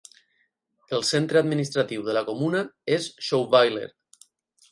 [0.97, 2.63] El centre administratiu de la comuna
[2.97, 3.87] és Schouweiler.